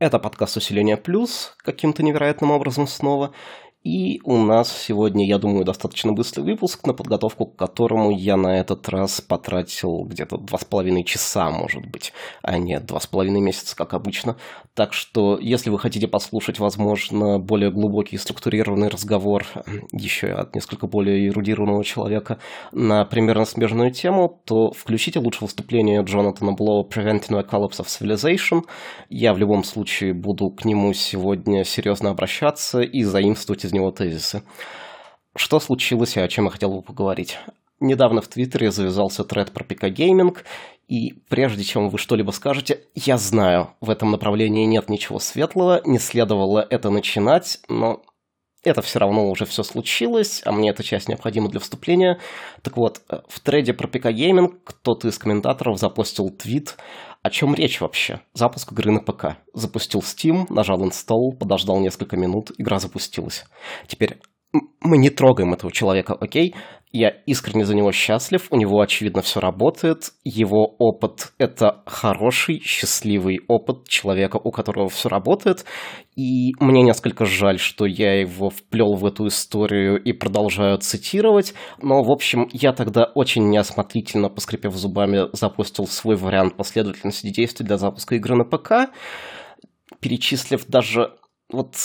[0.00, 3.34] Это подкаст «Усиление плюс» каким-то невероятным образом снова.
[3.82, 8.58] И у нас сегодня, я думаю, достаточно быстрый выпуск, на подготовку к которому я на
[8.58, 12.12] этот раз потратил где-то два с половиной часа, может быть,
[12.42, 14.36] а не два с половиной месяца, как обычно.
[14.74, 19.46] Так что, если вы хотите послушать, возможно, более глубокий и структурированный разговор,
[19.92, 22.38] еще от несколько более эрудированного человека,
[22.72, 28.62] на примерно смежную тему, то включите лучше выступление Джонатана Блоу «Preventing a Collapse of Civilization».
[29.08, 34.42] Я в любом случае буду к нему сегодня серьезно обращаться и заимствовать из него тезисы.
[35.36, 37.38] Что случилось и о чем я хотел бы поговорить?
[37.78, 40.44] Недавно в Твиттере завязался тред про ПК Гейминг,
[40.86, 45.98] и прежде чем вы что-либо скажете, я знаю, в этом направлении нет ничего светлого, не
[45.98, 48.02] следовало это начинать, но
[48.62, 52.20] это все равно уже все случилось, а мне эта часть необходима для вступления.
[52.62, 56.76] Так вот, в треде про ПК Гейминг кто-то из комментаторов запостил твит,
[57.22, 58.20] о чем речь вообще?
[58.32, 59.36] Запуск игры на ПК.
[59.52, 63.44] Запустил Steam, нажал Install, подождал несколько минут, игра запустилась.
[63.86, 64.18] Теперь
[64.80, 66.54] мы не трогаем этого человека, окей?
[66.92, 70.10] Я искренне за него счастлив, у него, очевидно, все работает.
[70.24, 75.64] Его опыт— это хороший, счастливый опыт человека, у которого все работает.
[76.16, 81.54] И мне несколько жаль, что я его вплел в эту историю и продолжаю цитировать.
[81.80, 87.78] Но, в общем, я тогда очень неосмотрительно, поскрипев зубами, запустил свой вариант последовательности действий для
[87.78, 88.92] запуска игры на ПК,
[90.00, 91.12] перечислив даже
[91.52, 91.76] вот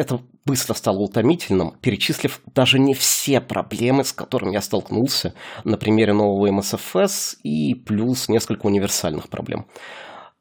[0.00, 5.34] это быстро стало утомительным, перечислив даже не все проблемы, с которыми я столкнулся
[5.64, 9.66] на примере нового MSFS и плюс несколько универсальных проблем.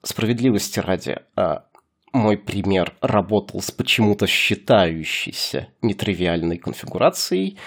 [0.01, 1.65] Справедливости ради, а,
[2.13, 7.57] мой пример работал с почему-то считающейся нетривиальной конфигурацией.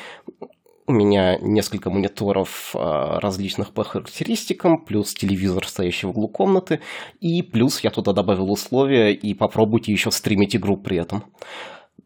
[0.87, 6.81] У меня несколько мониторов а, различных по характеристикам, плюс телевизор, стоящий в углу комнаты,
[7.21, 11.25] и плюс я туда добавил условия и попробуйте еще стримить игру при этом.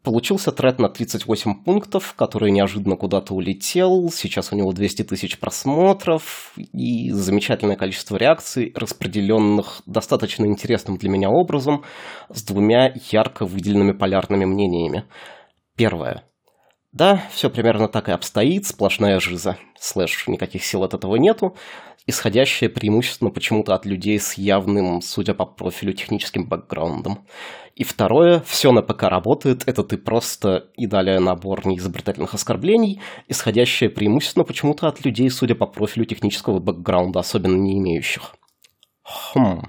[0.03, 4.09] Получился тред на 38 пунктов, который неожиданно куда-то улетел.
[4.09, 11.29] Сейчас у него 200 тысяч просмотров и замечательное количество реакций, распределенных достаточно интересным для меня
[11.29, 11.83] образом,
[12.29, 15.03] с двумя ярко выделенными полярными мнениями.
[15.75, 16.23] Первое.
[16.93, 19.57] Да, все примерно так и обстоит, сплошная жиза.
[19.79, 21.55] Слэш, никаких сил от этого нету.
[22.09, 27.27] Исходящее преимущественно почему-то от людей с явным, судя по профилю, техническим бэкграундом.
[27.75, 33.89] И второе, все на ПК работает, это ты просто и далее набор неизобретательных оскорблений, исходящее
[33.89, 38.35] преимущественно почему-то от людей, судя по профилю технического бэкграунда, особенно не имеющих.
[39.03, 39.63] Хм.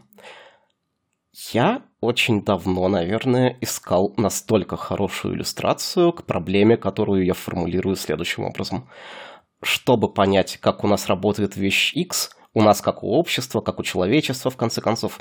[1.52, 8.88] Я очень давно, наверное, искал настолько хорошую иллюстрацию к проблеме, которую я формулирую следующим образом.
[9.62, 13.82] Чтобы понять, как у нас работает вещь X, у нас как у общества, как у
[13.82, 15.18] человечества, в конце концов,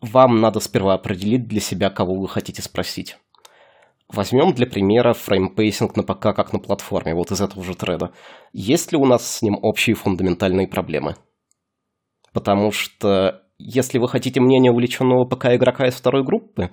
[0.00, 3.16] вам надо сперва определить для себя, кого вы хотите спросить.
[4.08, 8.12] Возьмем для примера frame pacing на ПК как на платформе, вот из этого же треда.
[8.52, 11.16] Есть ли у нас с ним общие фундаментальные проблемы?
[12.32, 16.70] Потому что если вы хотите мнение увлеченного ПК игрока из второй группы,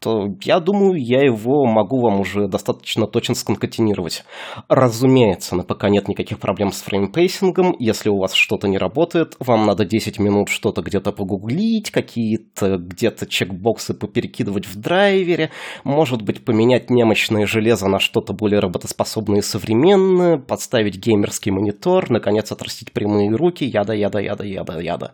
[0.00, 4.24] то я думаю, я его могу вам уже достаточно точно сконкатинировать.
[4.68, 7.76] Разумеется, на ПК нет никаких проблем с фреймпейсингом.
[7.78, 13.26] Если у вас что-то не работает, вам надо 10 минут что-то где-то погуглить, какие-то где-то
[13.26, 15.50] чекбоксы поперекидывать в драйвере,
[15.84, 22.50] может быть, поменять немощное железо на что-то более работоспособное и современное, подставить геймерский монитор, наконец
[22.50, 25.12] отрастить прямые руки, яда-яда-яда-яда-яда.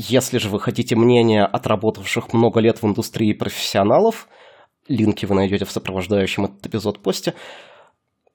[0.00, 4.28] Если же вы хотите мнения отработавших много лет в индустрии профессионалов,
[4.86, 7.34] линки вы найдете в сопровождающем этот эпизод посте,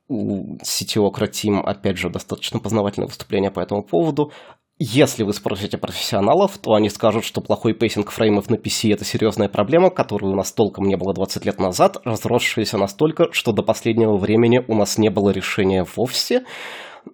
[0.09, 4.33] у CTO Croteam, опять же, достаточно познавательное выступление по этому поводу.
[4.77, 9.47] Если вы спросите профессионалов, то они скажут, что плохой pacing фреймов на PC– это серьезная
[9.47, 14.17] проблема, которую у нас толком не было 20 лет назад, разросшаяся настолько, что до последнего
[14.17, 16.43] времени у нас не было решения вовсе–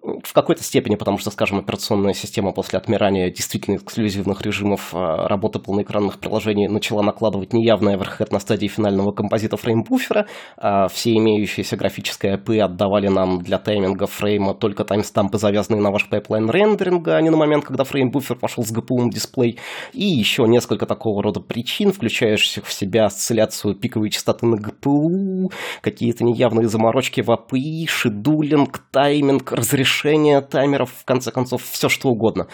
[0.02, 5.58] в какой-то степени, потому что, скажем, операционная система после отмирания действительно эксклюзивных режимов а, работы
[5.58, 10.26] полноэкранных приложений начала накладывать неявный overhead на стадии финального композита фреймбуфера,
[10.56, 16.08] а все имеющиеся графические API отдавали нам для тайминга фрейма только таймстампы, завязанные на ваш
[16.08, 19.58] пайплайн рендеринга, а не на момент, когда фреймбуфер пошел с GPU дисплей,
[19.92, 26.24] и еще несколько такого рода причин, включающих в себя осцилляцию пиковой частоты на GPU, какие-то
[26.24, 32.46] неявные заморочки в API, scheduling, тайминг, разрешение решения таймеров, в конце концов, все что угодно,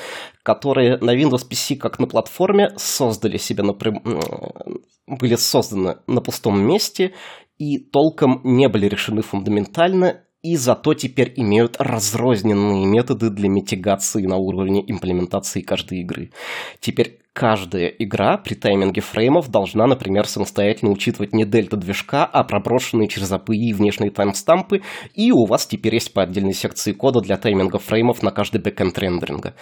[0.42, 4.02] которые на Windows PC, как на платформе, создали себе, напрям...
[5.06, 7.12] были созданы на пустом месте
[7.58, 14.36] и толком не были решены фундаментально, и зато теперь имеют разрозненные методы для митигации на
[14.36, 16.30] уровне имплементации каждой игры.
[16.78, 23.08] Теперь каждая игра при тайминге фреймов должна, например, самостоятельно учитывать не дельта движка, а проброшенные
[23.08, 24.82] через API внешние таймстампы,
[25.14, 28.98] и у вас теперь есть по отдельной секции кода для тайминга фреймов на каждый бэкэнд
[28.98, 29.54] рендеринга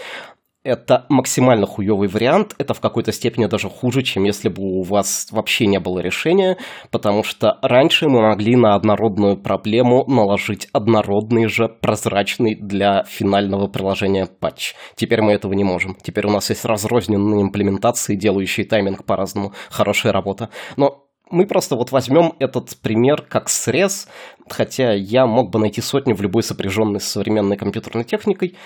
[0.65, 5.29] это максимально хуёвый вариант, это в какой-то степени даже хуже, чем если бы у вас
[5.31, 6.57] вообще не было решения,
[6.91, 14.27] потому что раньше мы могли на однородную проблему наложить однородный же прозрачный для финального приложения
[14.27, 14.75] патч.
[14.97, 15.97] Теперь мы этого не можем.
[16.03, 19.53] Теперь у нас есть разрозненные имплементации, делающие тайминг по-разному.
[19.71, 20.49] Хорошая работа.
[20.77, 24.09] Но мы просто вот возьмем этот пример как срез,
[24.49, 28.57] хотя я мог бы найти сотню в любой сопряженной с современной компьютерной техникой,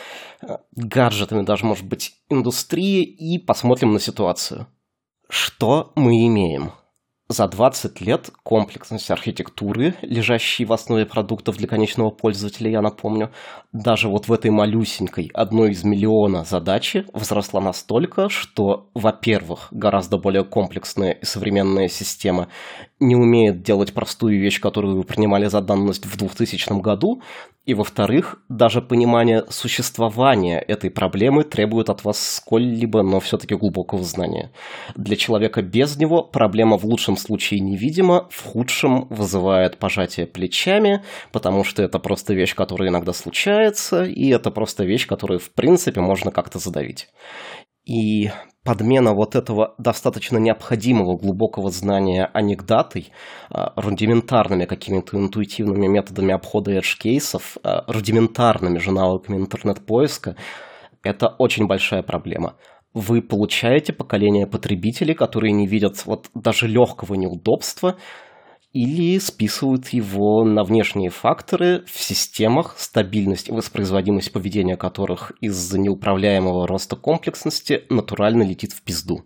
[0.42, 4.66] э, гаджетами даже, может быть, индустрии, и посмотрим на ситуацию.
[5.28, 6.72] Что мы имеем?
[7.30, 13.30] За 20 лет комплексность архитектуры, лежащей в основе продуктов для конечного пользователя, я напомню,
[13.70, 20.42] даже вот в этой малюсенькой, одной из миллиона задачи, возросла настолько, что, во-первых, гораздо более
[20.42, 22.48] комплексная и современная система
[23.00, 27.22] не умеет делать простую вещь, которую вы принимали за данность в 2000 году,
[27.64, 34.50] и, во-вторых, даже понимание существования этой проблемы требует от вас сколь-либо, но все-таки глубокого знания.
[34.96, 41.62] Для человека без него проблема в лучшем случае невидима, в худшем вызывает пожатие плечами, потому
[41.62, 46.30] что это просто вещь, которая иногда случается, и это просто вещь, которую, в принципе, можно
[46.30, 47.08] как-то задавить.
[47.88, 48.30] И
[48.64, 53.12] подмена вот этого достаточно необходимого глубокого знания анекдатой
[53.48, 60.36] а, рудиментарными какими-то интуитивными методами обхода edge-кейсов, а, рудиментарными же навыками интернет-поиска,
[61.02, 62.56] это очень большая проблема.
[62.92, 67.96] Вы получаете поколение потребителей, которые не видят вот даже легкого неудобства,
[68.72, 76.66] или списывают его на внешние факторы в системах, стабильность и воспроизводимость поведения которых из-за неуправляемого
[76.66, 79.24] роста комплексности натурально летит в пизду.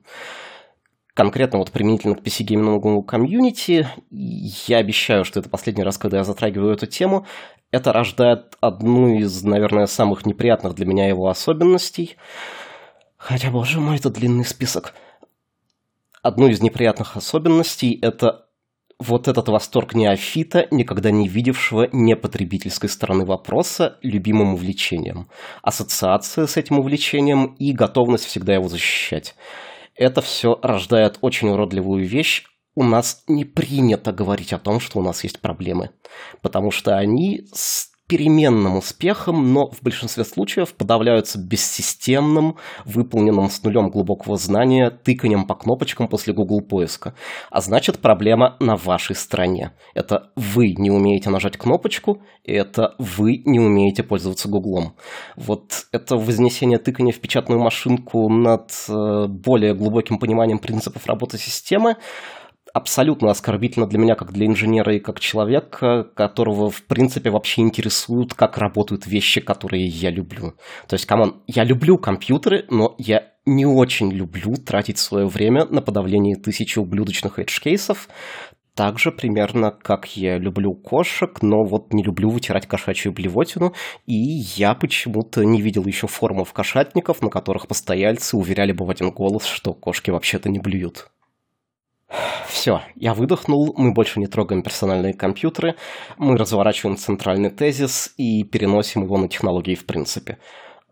[1.15, 6.73] Конкретно вот применительно к PC-гейминговому комьюнити, я обещаю, что это последний раз, когда я затрагиваю
[6.73, 7.27] эту тему,
[7.71, 12.17] это рождает одну из, наверное, самых неприятных для меня его особенностей.
[13.17, 14.95] Хотя, боже мой, это длинный список.
[16.23, 18.47] Одну из неприятных особенностей– это
[19.03, 25.29] вот этот восторг неофита, никогда не видевшего непотребительской стороны вопроса, любимым увлечением,
[25.63, 29.35] ассоциация с этим увлечением и готовность всегда его защищать.
[29.95, 32.45] Это все рождает очень уродливую вещь,
[32.75, 35.91] у нас не принято говорить о том, что у нас есть проблемы,
[36.41, 37.43] потому что они
[38.13, 45.55] переменным успехом, но в большинстве случаев подавляются бессистемным, выполненным с нулем глубокого знания тыканием по
[45.55, 47.15] кнопочкам после Google поиска.
[47.51, 49.73] А значит, проблема на вашей стороне.
[49.95, 54.95] Это вы не умеете нажать кнопочку, и это вы не умеете пользоваться Гуглом.
[55.35, 61.97] Вот это вознесение тыкания в печатную машинку над э, более глубоким пониманием принципов работы системы–
[62.73, 68.35] абсолютно оскорбительно для меня, как для инженера и как человека, которого, в принципе, вообще интересуют,
[68.35, 70.55] как работают вещи, которые я люблю.
[70.89, 75.65] То есть, come on, я люблю компьютеры, но я не очень люблю тратить свое время
[75.67, 78.09] на подавление тысячи ублюдочных edge-кейсов,
[78.75, 83.75] так же примерно, как я люблю кошек, но вот не люблю вытирать кошачью блевотину,
[84.07, 89.11] и я почему-то не видел еще форумов кошатников, на которых постояльцы уверяли бы в один
[89.11, 91.11] голос, что кошки вообще-то не блюют.
[92.47, 95.77] Все, я выдохнул, мы больше не трогаем персональные компьютеры,
[96.19, 100.39] мы разворачиваем центральный тезис и переносим его на технологии в принципе.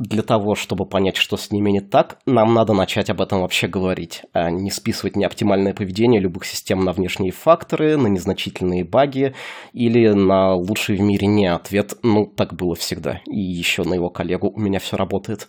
[0.01, 3.69] Для того, чтобы понять, что с ними не так, нам надо начать об этом вообще
[3.69, 9.35] говорить, а не списывать неоптимальное поведение любых систем на внешние факторы, на незначительные баги
[9.75, 13.21] или на лучший в мире не ответ «ну, так было всегда».
[13.27, 15.49] И еще на его коллегу «у меня все работает»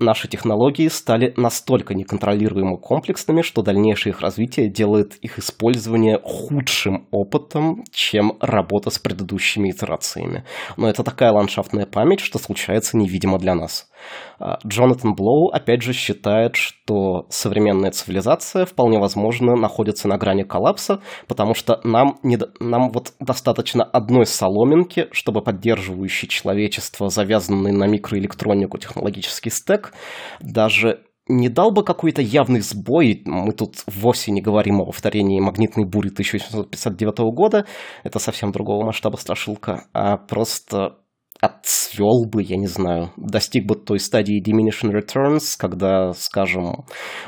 [0.00, 7.84] наши технологии стали настолько неконтролируемо комплексными, что дальнейшее их развитие делает их использование худшим опытом,
[7.92, 10.44] чем работа с предыдущими итерациями.
[10.76, 13.89] Но это такая ландшафтная память, что случается невидимо для нас.
[14.38, 21.00] А, Джонатан Блоу, опять же, считает, что современная цивилизация вполне возможно находится на грани коллапса,
[21.26, 28.78] потому что нам, не, нам вот достаточно одной соломинки, чтобы поддерживающий человечество, завязанный на микроэлектронику
[28.78, 29.92] технологический стек,
[30.40, 35.84] даже не дал бы какой-то явный сбой, мы тут вовсе не говорим о повторении магнитной
[35.84, 37.66] бури 1759 года,
[38.02, 40.96] это совсем другого масштаба страшилка, а просто
[41.40, 46.84] отцвел бы, я не знаю, достиг бы той стадии diminishing returns, когда, скажем,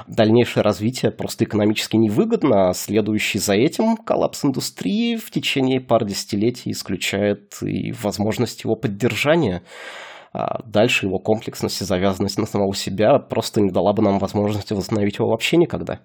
[0.06, 6.72] дальнейшее развитие просто экономически невыгодно, а следующий за этим коллапс индустрии в течение пары десятилетий
[6.72, 9.62] исключает и возможность его поддержания.
[10.34, 14.72] А дальше его комплексность и завязанность на самого себя просто не дала бы нам возможности
[14.72, 16.00] восстановить его вообще никогда.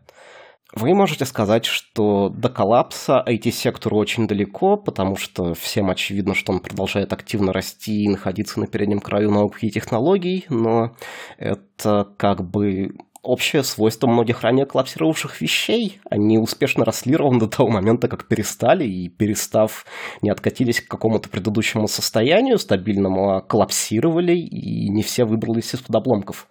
[0.74, 6.59] Вы можете сказать, что до коллапса IT-сектору очень далеко, потому что всем очевидно, что он
[6.59, 10.91] продолжает активно расти и находиться на переднем краю науки и технологий, но
[11.38, 12.91] это как бы
[13.27, 16.00] общее свойство многих ранее коллапсировавших вещей.
[16.09, 19.86] Они успешно росли ровно до того момента, как перестали, и перестав,
[20.21, 26.47] не откатились к какому-то предыдущему состоянию стабильному, а коллапсировали, и не все выбрались из-под обломков.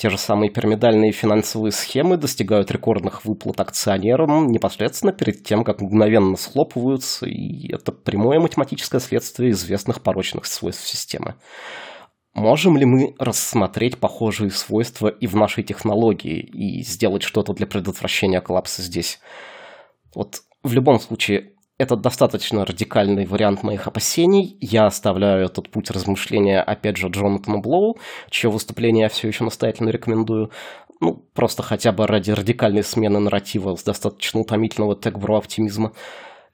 [0.00, 6.38] Те же самые пирамидальные финансовые схемы достигают рекордных выплат акционерам непосредственно перед тем, как мгновенно
[6.38, 11.34] схлопываются, и это прямое математическое следствие известных порочных свойств системы.
[12.32, 18.40] Можем ли мы рассмотреть похожие свойства и в нашей технологии и сделать что-то для предотвращения
[18.40, 19.20] коллапса здесь?
[20.14, 24.58] Вот в любом случае, это достаточно радикальный вариант моих опасений.
[24.60, 27.96] Я оставляю этот путь размышления, опять же, Джонатану Блоу,
[28.28, 30.50] чье выступление я все еще настоятельно рекомендую.
[31.00, 35.92] Ну, просто хотя бы ради радикальной смены нарратива с достаточно утомительного текбро-оптимизма.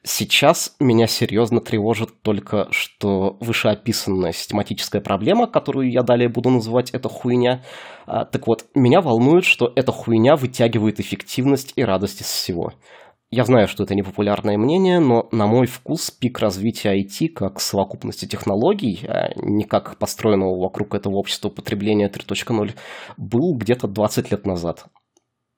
[0.05, 7.09] Сейчас меня серьезно тревожит только, что вышеописанная систематическая проблема, которую я далее буду называть «это
[7.09, 7.65] хуйня»,
[8.07, 12.73] а, так вот, меня волнует, что эта хуйня вытягивает эффективность и радость из всего.
[13.31, 18.27] Я знаю, что это непопулярное мнение, но на мой вкус пик развития IT как совокупности
[18.27, 22.75] технологий, а не как построенного вокруг этого общества потребления 3.0,
[23.17, 24.87] был где-то 20 лет назад.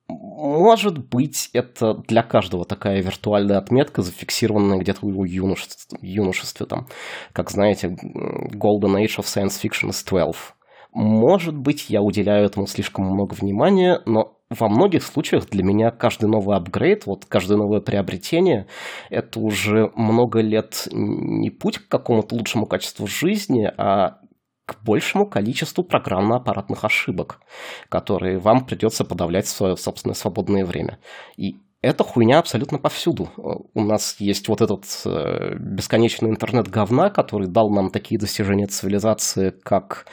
[0.08, 6.86] Может быть, это для каждого такая виртуальная отметка, зафиксированная где-то в его юношестве, юношестве там.
[7.34, 10.54] Как знаете, Golden Age of Science Fiction is 12.
[10.94, 16.28] Может быть, я уделяю этому слишком много внимания, но во многих случаях для меня каждый
[16.28, 18.66] новый апгрейд, вот каждое новое приобретение,
[19.10, 24.18] это уже много лет не путь к какому-то лучшему качеству жизни, а
[24.64, 27.40] к большему количеству программно-аппаратных ошибок,
[27.88, 30.98] которые вам придется подавлять в свое собственное свободное время.
[31.36, 33.30] И эта хуйня абсолютно повсюду.
[33.36, 39.50] У нас есть вот этот э, бесконечный интернет говна, который дал нам такие достижения цивилизации,
[39.50, 40.06] как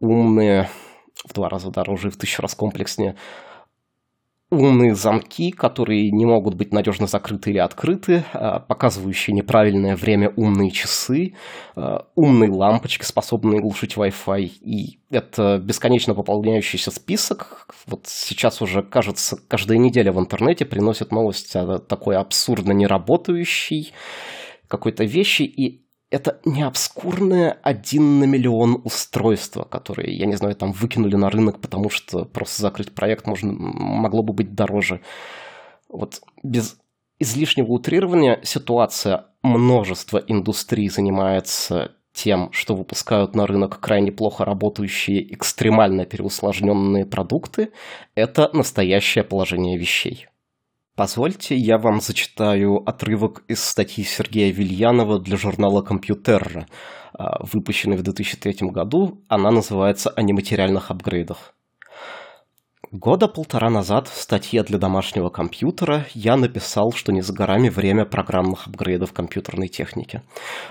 [0.00, 0.68] умные,
[1.24, 3.16] в два раза дороже и в тысячу раз комплекснее,
[4.50, 10.70] умные замки, которые не могут быть надежно закрыты или открыты, а, показывающие неправильное время умные
[10.70, 11.34] часы,
[11.76, 14.42] а, умные лампочки, способные глушить Wi-Fi.
[14.60, 17.68] И это бесконечно пополняющийся список.
[17.86, 23.92] Вот сейчас уже, кажется, каждая неделя в интернете приносит новость о такой абсурдно неработающей
[24.66, 30.72] какой-то вещи, и это не обскурное один на миллион устройство, которые, я не знаю, там
[30.72, 35.00] выкинули на рынок, потому что просто закрыть проект можно, могло бы быть дороже.
[35.88, 36.78] Вот без
[37.18, 46.04] излишнего утрирования ситуация множества индустрий занимается тем, что выпускают на рынок крайне плохо работающие, экстремально
[46.04, 47.70] переусложненные продукты,
[48.14, 50.26] это настоящее положение вещей.
[50.98, 56.66] Позвольте, я вам зачитаю отрывок из статьи Сергея Вильянова для журнала «Компьютер»,
[57.12, 59.24] а, выпущенной в 2003 году.
[59.28, 61.54] Она называется «О нематериальных апгрейдах».
[62.92, 68.04] Года полтора назад в статье для домашнего компьютера я написал, что не за горами время
[68.04, 70.22] программных апгрейдов компьютерной техники.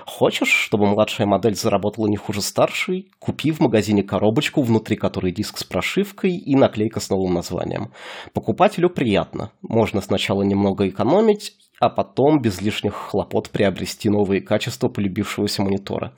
[0.06, 3.10] Хочешь, чтобы младшая модель заработала не хуже старшей?
[3.18, 7.92] Купи в магазине коробочку, внутри которой диск с прошивкой и наклейка с новым названием.
[8.32, 9.52] Покупателю приятно.
[9.60, 16.12] Можно сначала немного экономить, а потом без лишних хлопот приобрести новые качества полюбившегося монитора.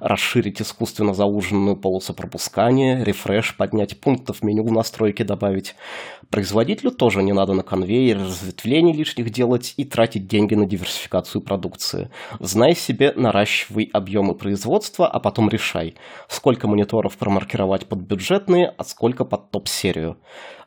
[0.00, 5.74] Расширить искусственно зауженную полосу пропускания, рефреш, поднять пунктов меню в настройки добавить.
[6.30, 12.10] Производителю тоже не надо на конвейер разветвлений лишних делать и тратить деньги на диверсификацию продукции.
[12.40, 15.94] Знай себе, наращивай объемы производства, а потом решай,
[16.28, 20.16] сколько мониторов промаркировать под бюджетные, а сколько под топ-серию.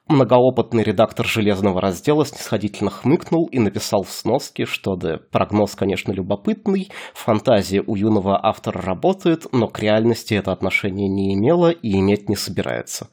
[0.07, 6.91] Многоопытный редактор железного раздела снисходительно хмыкнул и написал в сноске, что да, прогноз, конечно, любопытный,
[7.15, 12.35] фантазия у юного автора работает, но к реальности это отношение не имело и иметь не
[12.35, 13.09] собирается.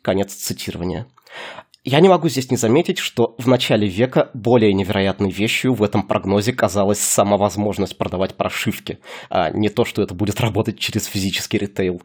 [0.00, 1.08] Конец цитирования.
[1.82, 6.02] Я не могу здесь не заметить, что в начале века более невероятной вещью в этом
[6.02, 8.98] прогнозе казалась сама возможность продавать прошивки,
[9.30, 12.02] а не то, что это будет работать через физический ритейл.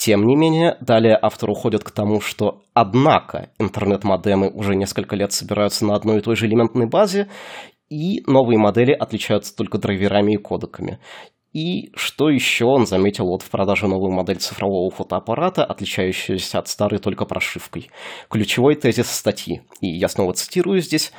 [0.00, 5.84] Тем не менее, далее автор уходит к тому, что, однако, интернет-модемы уже несколько лет собираются
[5.84, 7.28] на одной и той же элементной базе,
[7.90, 11.00] и новые модели отличаются только драйверами и кодеками.
[11.52, 16.98] И что еще он заметил вот в продаже новую модель цифрового фотоаппарата, отличающуюся от старой
[16.98, 17.90] только прошивкой.
[18.30, 21.12] Ключевой тезис статьи, и я снова цитирую здесь,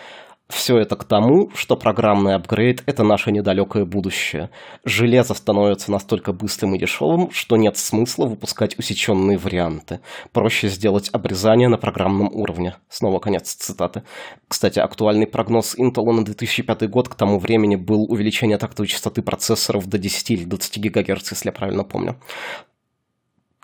[0.51, 4.50] все это к тому, что программный апгрейд– это наше недалекое будущее.
[4.84, 10.01] Железо становится настолько быстрым и дешевым, что нет смысла выпускать усеченные варианты.
[10.31, 12.75] Проще сделать обрезание на программном уровне.
[12.89, 14.03] Снова конец цитаты.
[14.48, 19.88] Кстати, актуальный прогноз Intel на 2005 год к тому времени был увеличение тактовой частоты процессоров
[19.88, 22.20] до 10 или 20 ГГц, если я правильно помню.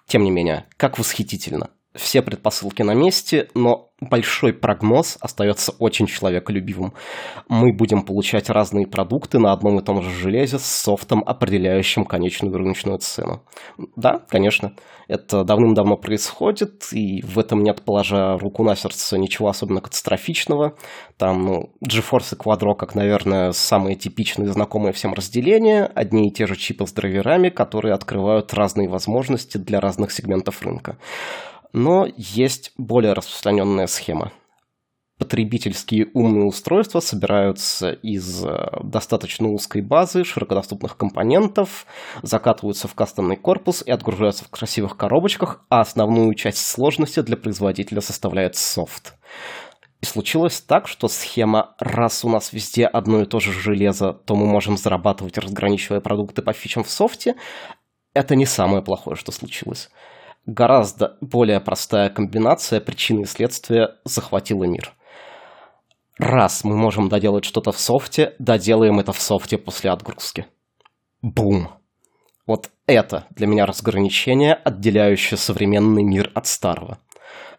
[0.07, 6.93] Тем не менее, как восхитительно все предпосылки на месте, но большой прогноз остается очень человеколюбивым.
[7.49, 12.55] Мы будем получать разные продукты на одном и том же железе с софтом, определяющим конечную
[12.55, 13.43] рыночную цену.
[13.95, 14.73] Да, конечно,
[15.07, 20.75] это давным-давно происходит, и в этом нет, положа руку на сердце, ничего особенно катастрофичного.
[21.17, 26.45] Там, ну, GeForce и Quadro, как, наверное, самые типичные знакомые всем разделения, одни и те
[26.45, 30.97] же чипы с драйверами, которые открывают разные возможности для разных сегментов рынка.
[31.73, 34.31] Но есть более распространенная схема.
[35.17, 41.87] Потребительские умные устройства собираются из э, достаточно узкой базы широкодоступных компонентов,
[42.21, 47.99] закатываются в кастомный корпус и отгружаются в красивых коробочках, а основную часть сложности для производителя
[47.99, 49.15] составляет софт.
[50.01, 54.35] И случилось так, что схема «раз у нас везде одно и то же железо, то
[54.35, 57.35] мы можем зарабатывать, разграничивая продукты по фичам в софте»—
[58.13, 59.89] это не самое плохое, что случилось
[60.47, 64.93] гораздо более простая комбинация причины и следствия захватила мир.
[66.17, 70.47] Раз мы можем доделать что-то в софте, доделаем это в софте после отгрузки.
[71.21, 71.69] Бум.
[72.47, 76.97] Вот это для меня разграничение, отделяющее современный мир от старого.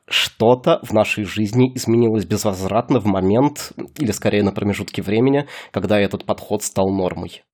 [0.09, 6.25] Что-то в нашей жизни изменилось безвозвратно в момент, или скорее на промежутке времени, когда этот
[6.25, 7.45] подход стал нормой.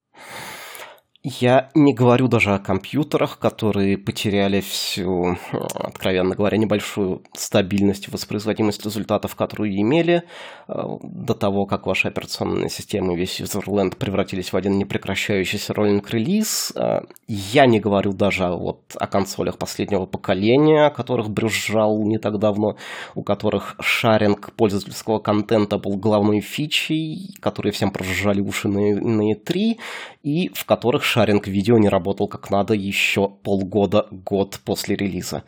[1.27, 5.39] Я не говорю даже о компьютерах, которые потеряли всю,
[5.73, 10.25] откровенно говоря, небольшую стабильность и воспроизводимость результатов, которую имели
[10.69, 16.75] э, до того, как ваши операционные системы и весь Userland превратились в один непрекращающийся роллинг-релиз.
[16.77, 22.39] Э, я не говорю даже вот о консолях последнего поколения, о которых брюзжал не так
[22.39, 22.77] давно,
[23.15, 29.79] у которых шаринг пользовательского контента был главной фичей, которые всем прожужжали уши на E3,
[30.23, 35.45] и в которых шаринг видео не работал как надо еще полгода, год после релиза.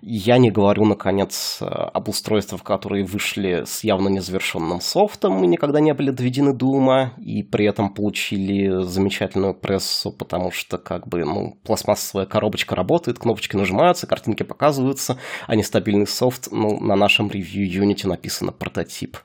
[0.00, 5.80] Я не говорю, наконец, э, об устройствах, которые вышли с явно незавершенным софтом и никогда
[5.80, 11.22] не были доведены до ума, и при этом получили замечательную прессу, потому что как бы
[11.26, 17.68] ну, пластмассовая коробочка работает, кнопочки нажимаются, картинки показываются, а нестабильный софт, ну, на нашем ревью
[17.68, 19.18] Unity написано прототип.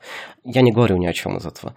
[0.44, 1.74] Я не говорю ни о чем из этого.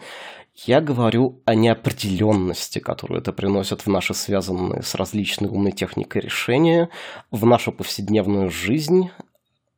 [0.65, 6.89] Я говорю о неопределенности, которую это приносит в наши связанные с различной умной техникой решения,
[7.31, 9.09] в нашу повседневную жизнь,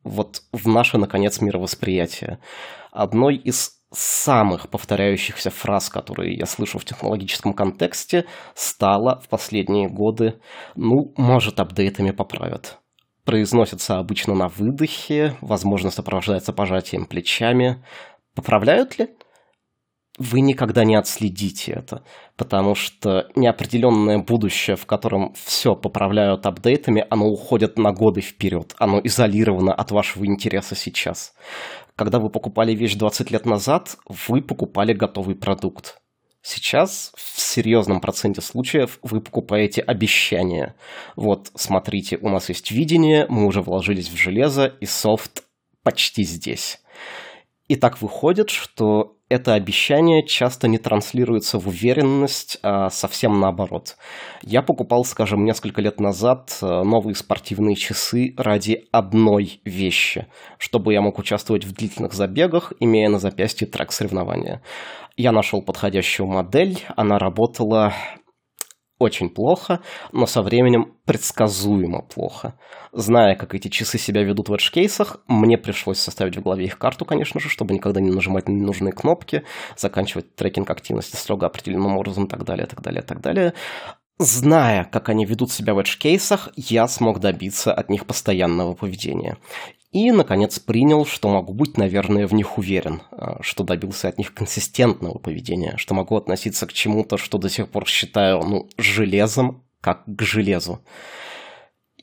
[0.03, 2.39] вот в наше, наконец, мировосприятие.
[2.91, 10.39] Одной из самых повторяющихся фраз, которые я слышу в технологическом контексте, стала в последние годы
[10.75, 12.79] «ну, может, апдейтами поправят».
[13.23, 17.83] Произносится обычно на выдохе, возможно, сопровождается пожатием плечами.
[18.33, 19.09] Поправляют ли?
[20.21, 22.03] Вы никогда не отследите это,
[22.37, 28.99] потому что неопределенное будущее, в котором все поправляют апдейтами, оно уходит на годы вперед, оно
[29.03, 31.33] изолировано от вашего интереса сейчас.
[31.95, 35.97] Когда вы покупали вещь 20 лет назад, вы покупали готовый продукт.
[36.43, 40.75] Сейчас в серьезном проценте случаев вы покупаете обещание.
[41.15, 45.43] Вот, смотрите, у нас есть видение, мы уже вложились в железо, и софт
[45.83, 46.79] почти здесь.
[47.67, 53.95] И так выходит, что это обещание часто не транслируется в уверенность, а совсем наоборот.
[54.41, 61.01] Я покупал, скажем, несколько лет назад э, новые спортивные часы ради одной вещи, чтобы я
[61.01, 64.61] мог участвовать в длительных забегах, имея на запястье трек соревнования.
[65.15, 67.93] Я нашел подходящую модель, она работала
[69.01, 69.79] очень плохо,
[70.11, 72.53] но со временем предсказуемо плохо.
[72.93, 77.05] Зная, как эти часы себя ведут в эдж-кейсах, мне пришлось составить в голове их карту,
[77.05, 79.43] конечно же, чтобы никогда не нажимать на ненужные кнопки,
[79.75, 83.53] заканчивать трекинг активности строго определенным образом и так далее, так далее, так далее.
[84.23, 89.37] Зная, как они ведут себя в эдж-кейсах, я смог добиться от них постоянного поведения.
[89.91, 94.35] И, наконец, принял, что могу быть, наверное, в них уверен, а, что добился от них
[94.35, 100.03] консистентного поведения, что могу относиться к чему-то, что до сих пор считаю, ну, железом, как
[100.05, 100.81] к железу.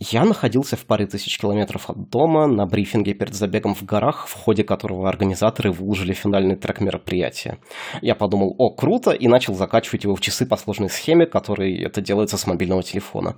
[0.00, 4.34] Я находился в паре тысяч километров от дома на брифинге перед забегом в горах, в
[4.34, 7.58] ходе которого организаторы выложили финальный трек мероприятия.
[8.00, 12.00] Я подумал, о, круто, и начал закачивать его в часы по сложной схеме, которой это
[12.00, 13.36] делается с мобильного телефона.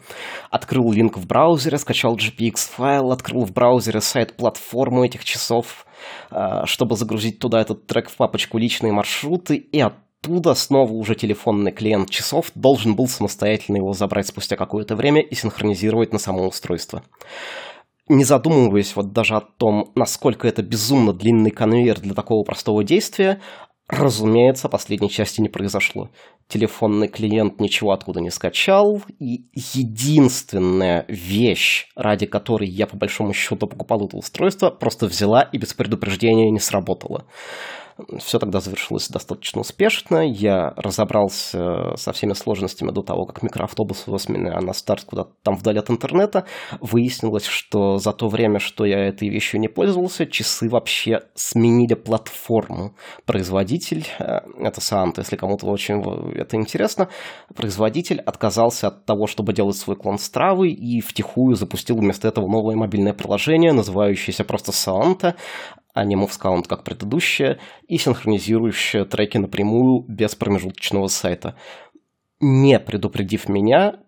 [0.50, 5.86] Открыл линк в браузере, скачал GPX-файл, открыл в браузере сайт платформы этих часов,
[6.30, 11.14] а, чтобы загрузить туда этот трек в папочку «Личные маршруты», и оттуда оттуда снова уже
[11.14, 16.46] телефонный клиент часов должен был самостоятельно его забрать спустя какое-то время и синхронизировать на само
[16.46, 17.02] устройство.
[18.08, 23.40] Не задумываясь вот даже о том, насколько это безумно длинный конвейер для такого простого действия,
[23.88, 26.10] разумеется, последней части не произошло.
[26.48, 33.66] Телефонный клиент ничего откуда не скачал, и единственная вещь, ради которой я по большому счету
[33.66, 37.26] покупал это устройство, просто взяла и без предупреждения не сработала.
[38.18, 40.26] Все тогда завершилось достаточно успешно.
[40.26, 45.56] Я разобрался со всеми сложностями до того, как микроавтобус вез меня на старт куда-то там
[45.56, 46.44] вдали от интернета.
[46.80, 52.94] Выяснилось, что за то время, что я этой вещью не пользовался, часы вообще сменили платформу.
[53.26, 56.00] Производитель, э, это Санта, если кому-то очень
[56.34, 57.08] это интересно,
[57.54, 62.76] производитель отказался от того, чтобы делать свой клон Стравы и втихую запустил вместо этого новое
[62.76, 65.36] мобильное приложение, называющееся просто Санта,
[65.94, 71.56] а не MoveScount, как предыдущее, и синхронизирующее треки напрямую без промежуточного сайта.
[72.40, 74.00] Не предупредив меня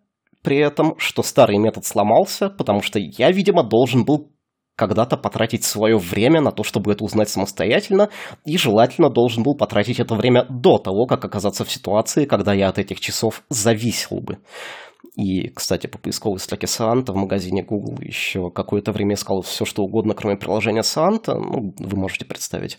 [0.42, 4.32] при этом, что старый метод сломался, потому что я, видимо, должен был
[4.76, 8.08] когда-то потратить свое время на то, чтобы это узнать самостоятельно,
[8.44, 12.68] и желательно должен был потратить это время до того, как оказаться в ситуации, когда я
[12.68, 14.38] от этих часов зависел бы.
[15.16, 19.82] И, кстати, по поисковой строке Санта в магазине Google еще какое-то время искал все, что
[19.82, 21.34] угодно, кроме приложения Санта.
[21.34, 22.78] Ну, вы можете представить.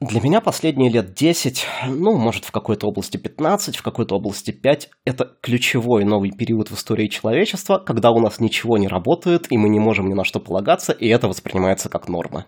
[0.00, 4.90] Для меня последние лет 10, ну, может, в какой-то области 15, в какой-то области 5,
[5.04, 9.68] это ключевой новый период в истории человечества, когда у нас ничего не работает, и мы
[9.68, 12.46] не можем ни на что полагаться, и это воспринимается как норма.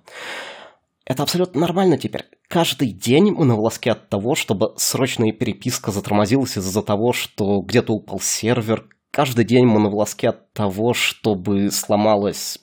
[1.05, 2.27] Это абсолютно нормально теперь.
[2.51, 7.93] Каждый день мы на волоске от того, чтобы срочная переписка затормозилась из-за того, что где-то
[7.93, 8.89] упал сервер.
[9.13, 12.59] Каждый день мы на волоске от того, чтобы сломалась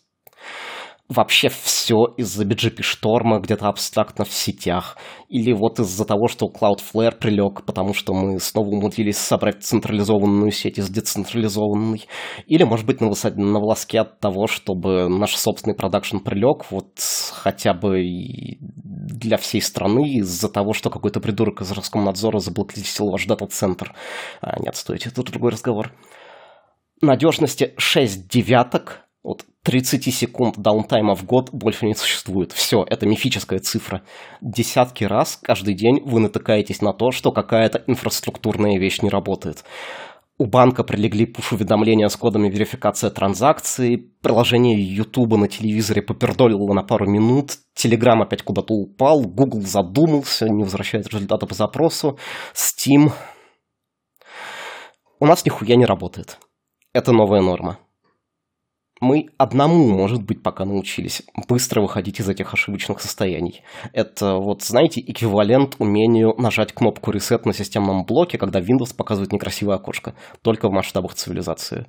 [1.09, 4.97] вообще все из-за BGP шторма где-то абстрактно в сетях.
[5.29, 10.77] Или вот из-за того, что Cloudflare прилег, потому что мы снова умудрились собрать централизованную сеть
[10.77, 12.05] из децентрализованной.
[12.45, 16.99] Или, может быть, на, высоте, на волоске от того, чтобы наш собственный продакшн прилег вот
[17.31, 18.03] хотя бы
[18.59, 23.93] для всей страны из-за того, что какой-то придурок из Роскомнадзора заблокировал ваш дата-центр.
[24.41, 25.93] А, нет, стойте, это другой разговор.
[27.01, 32.53] Надежности 6 девяток вот 30 секунд даунтайма в год больше не существует.
[32.53, 34.01] Все, это мифическая цифра.
[34.39, 39.65] Десятки раз каждый день вы натыкаетесь на то, что какая-то инфраструктурная вещь не работает.
[40.37, 47.05] У банка прилегли пуш-уведомления с кодами верификации транзакций, приложение YouTube на телевизоре попердолило на пару
[47.05, 52.17] минут, Telegram опять куда-то упал, Google задумался, не возвращает результаты по запросу,
[52.53, 53.11] Steam...
[55.19, 56.37] У нас нихуя не работает.
[56.93, 57.79] Это новая норма
[58.99, 63.61] мы одному, может быть, пока научились быстро выходить из этих ошибочных состояний.
[63.93, 69.75] Это вот, знаете, эквивалент умению нажать кнопку reset на системном блоке, когда Windows показывает некрасивое
[69.75, 71.87] окошко, только в масштабах цивилизации.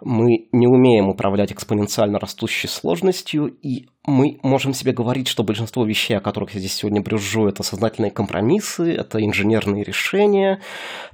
[0.00, 6.14] Мы не умеем управлять экспоненциально растущей сложностью, и мы можем себе говорить, что большинство вещей,
[6.14, 10.60] о которых я здесь сегодня брюзжу, это сознательные компромиссы, это инженерные решения,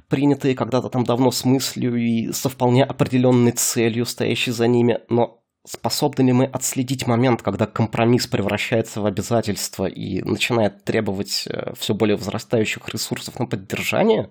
[0.08, 5.40] принятые когда-то там давно с мыслью и со вполне определенной целью, стоящей за ними, но
[5.64, 11.94] способны ли мы отследить момент, когда компромисс превращается в обязательство и начинает требовать э, все
[11.94, 14.30] более возрастающих ресурсов на поддержание,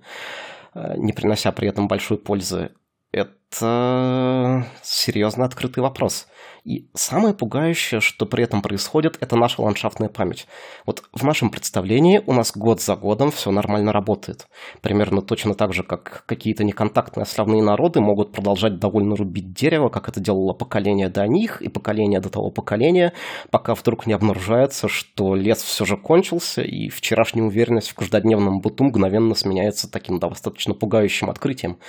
[0.73, 2.71] э, не принося при этом большой пользы,
[3.11, 6.27] это серьезно открытый вопрос.
[6.65, 10.45] И самое пугающее, что при этом происходит, это наша ландшафтная память.
[10.85, 14.47] Вот в нашем представлении у нас год за годом все нормально работает.
[14.81, 20.09] Примерно точно так же, как какие-то неконтактные островные народы могут продолжать довольно рубить дерево, как
[20.09, 23.13] это делало поколение до них и поколение до того поколения,
[23.49, 28.83] пока вдруг не обнаружается, что лес все же кончился, и вчерашняя уверенность в каждодневном быту
[28.83, 31.79] мгновенно сменяется таким достаточно пугающим открытием.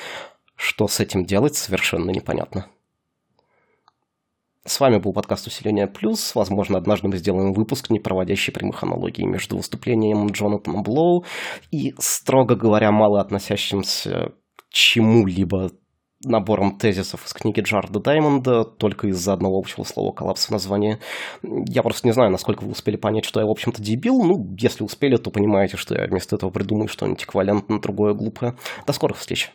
[0.60, 2.66] Что с этим делать, совершенно непонятно.
[4.66, 6.34] С вами был подкаст «Усиление плюс».
[6.34, 11.24] Возможно, однажды мы сделаем выпуск, не проводящий прямых аналогий между выступлением Джонатана Блоу
[11.70, 15.70] и, строго говоря, мало относящимся к чему-либо
[16.24, 20.98] набором тезисов из книги Джарда Даймонда только из-за одного общего слова коллапс в названии.
[21.42, 24.22] Я просто не знаю, насколько вы успели понять, что я, в общем-то, дебил.
[24.22, 28.58] Ну, если успели, то понимаете, что я вместо этого придумаю что-нибудь эквивалентно другое глупое.
[28.86, 29.50] До скорых встреч!